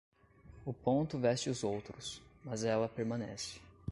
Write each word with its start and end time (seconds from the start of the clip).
O 0.65 0.73
ponto 0.73 1.19
veste 1.19 1.51
os 1.51 1.63
outros, 1.63 2.23
mas 2.43 2.63
ela 2.63 2.89
permanece. 2.89 3.61